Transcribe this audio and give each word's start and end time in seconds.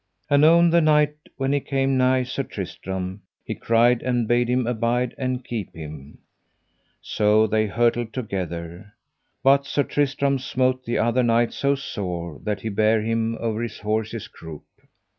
Anon 0.31 0.71
the 0.71 0.81
knight, 0.81 1.15
when 1.37 1.53
he 1.53 1.59
came 1.59 1.95
nigh 1.95 2.23
Sir 2.23 2.41
Tristram, 2.41 3.21
he 3.45 3.53
cried 3.53 4.01
and 4.01 4.27
bade 4.27 4.49
him 4.49 4.65
abide 4.65 5.13
and 5.15 5.45
keep 5.45 5.75
him. 5.75 6.17
So 7.03 7.45
they 7.45 7.67
hurtled 7.67 8.11
together, 8.11 8.95
but 9.43 9.67
Sir 9.67 9.83
Tristram 9.83 10.39
smote 10.39 10.85
the 10.85 10.97
other 10.97 11.21
knight 11.21 11.53
so 11.53 11.75
sore 11.75 12.39
that 12.45 12.61
he 12.61 12.69
bare 12.69 13.03
him 13.03 13.37
over 13.39 13.61
his 13.61 13.77
horse's 13.77 14.27
croup. 14.27 14.63